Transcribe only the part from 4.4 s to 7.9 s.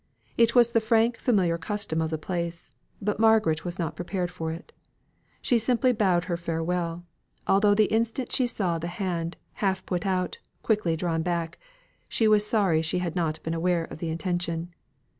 it. She simply bowed her farewell; although the